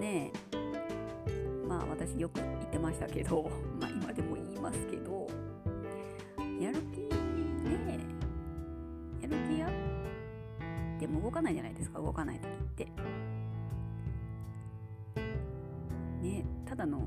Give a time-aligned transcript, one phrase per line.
[0.00, 0.32] ね。
[1.68, 5.28] まあ私よく言ってましたけど まあ今でも言いますけど
[6.58, 8.00] やる気ね。
[9.20, 12.84] やる気あっても動かないじゃないですか動かない時って。
[16.22, 17.04] ねただの、ま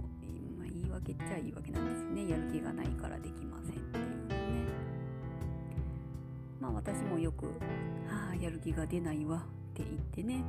[0.63, 2.29] あ、言い訳っちゃ言い訳なんですね。
[2.29, 4.35] やる気がないからできませんっていうね。
[6.61, 7.47] まあ私もよく
[8.07, 9.37] 「はあやる気が出ないわ」
[9.73, 10.43] って言ってね。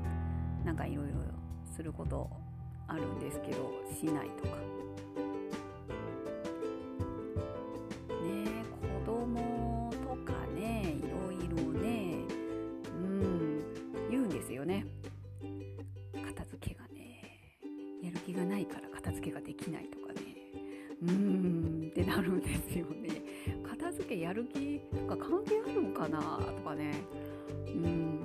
[0.65, 1.44] なんかいろいろ
[1.74, 2.30] すること
[2.87, 4.55] あるんですけどしないとか。
[8.23, 8.62] ね
[9.05, 12.19] 子供とかねいろいろね
[12.86, 13.58] うん
[14.11, 14.86] 言うんですよね。
[16.25, 17.41] 片付けがね
[18.03, 20.20] やる気がないから片付けができないとかね。
[21.03, 23.22] うんってなるんですよね。
[23.69, 26.20] 片付けやる気とか関係あるのかな
[26.56, 26.92] とかね。
[27.66, 28.20] うん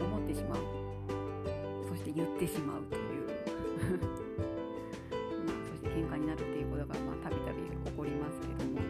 [0.00, 0.81] 思ってしまう。
[2.12, 3.28] そして言ってしまうという。
[5.46, 8.76] まあそして喧嘩になるっていうことがたびたび起こりますけども。
[8.76, 8.86] はい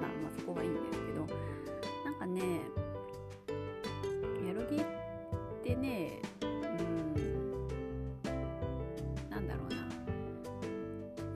[0.00, 1.26] まあまあそこはいいんですけど。
[2.04, 2.60] なんかね
[4.46, 4.84] やる気っ
[5.64, 7.14] てねうん
[9.30, 9.76] なんだろうな。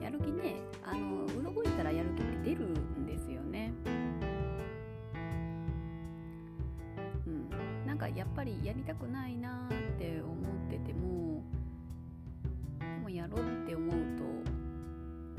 [0.03, 3.73] やる気ねあの動いたらやる気って出るんですよね。
[7.25, 7.49] うん。
[7.87, 10.35] なんかやっぱりやりたくないなーって思っ
[10.69, 11.41] てても
[12.79, 13.95] でもやろうって思うと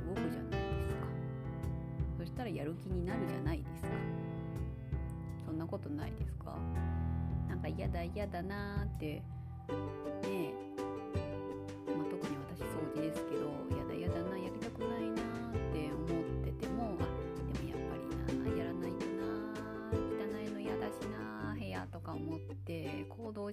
[0.04, 1.06] 動くじゃないですか。
[2.18, 3.88] そしたらやる気になるじゃないですか。
[5.46, 6.56] そんなことないですか。
[7.48, 9.22] なんか嫌だ嫌だなーってね
[10.24, 10.54] え、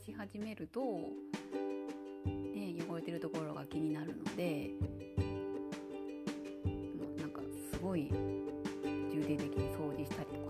[0.06, 0.82] し始めると
[2.54, 4.70] ね汚れてるところが気になるので
[7.18, 7.42] なんか
[7.74, 8.12] すごい
[9.12, 10.45] 重点的に掃除したりと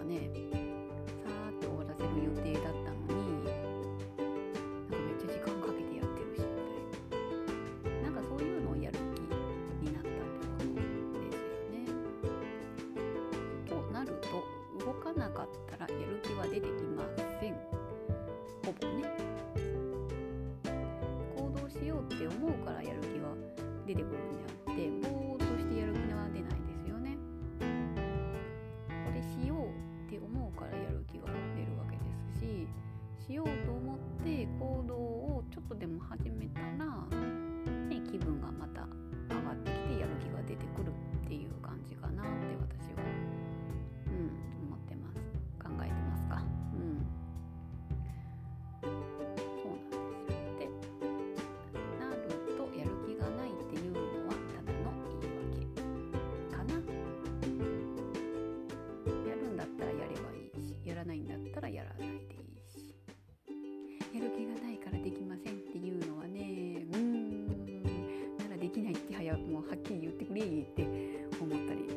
[70.46, 71.90] り言って思ったり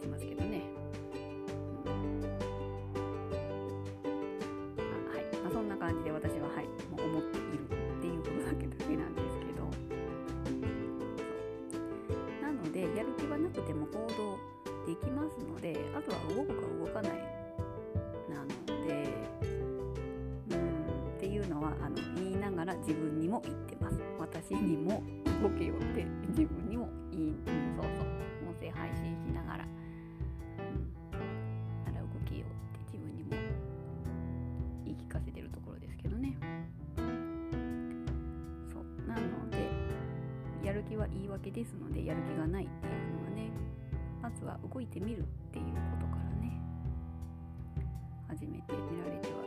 [0.00, 0.62] しますけどね、
[1.86, 1.92] うん
[4.78, 9.62] あはい、まあ、そんな感じで私ははいもう思っているっていうことだけだけなんですけど。
[11.70, 12.42] そう。
[12.42, 14.38] なのでやる気はなくても行動
[14.86, 17.12] できますのであとは動くか動かない
[18.28, 19.08] なので
[20.50, 20.58] うん
[21.16, 23.98] っていうのはあの言いながら自分にも言ってます。
[24.18, 25.02] 私にも
[25.42, 28.06] 動けよって自分にも言い、うん、そうそう
[28.48, 29.64] 音声配信しながら、
[30.58, 33.30] うん、なら動けよって自分にも
[34.84, 36.36] 言い聞かせてるところですけどね。
[38.72, 39.08] そう。
[39.08, 39.70] なので
[40.64, 43.50] やる気は言い訳ですのでやる気がないっていうのはね
[44.22, 45.22] まずは動いてみるっ
[45.52, 45.70] ていうこ
[46.00, 46.60] とからね
[48.28, 49.43] 始めてみられては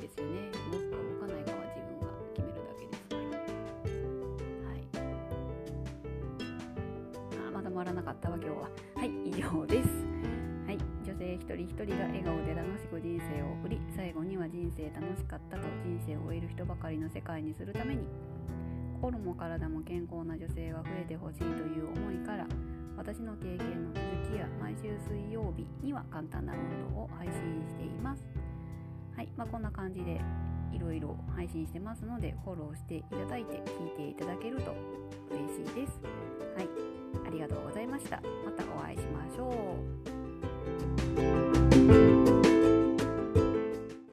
[0.00, 0.50] ですよね。
[0.72, 3.20] 動くか動かないかは自分が決めるだけですから
[4.68, 4.80] はい。
[7.48, 8.68] あまだ回らなかったわ今日は。
[8.96, 9.88] はい以上です。
[10.66, 10.78] はい。
[11.04, 18.06] 女性一人一人が笑顔で楽しく人生を送り最後には人生楽しかったと人生を終える人ばかりの世界にするために
[19.00, 22.46] 心も体も健康な女性が増えてほしいという思いから
[22.96, 27.34] 私の経験の続きや毎週水曜日には簡単な運動を配信
[27.66, 28.49] しています。
[29.20, 30.18] はい、まあ、こんな感じで
[30.72, 34.74] いろいろ配信してますのでフォローしていただいて聞いていただけると
[35.30, 36.00] 嬉しいです。
[36.56, 36.68] はい、
[37.26, 38.22] ありがとうございました。
[38.46, 39.76] またお会いしましょ
[41.46, 41.49] う。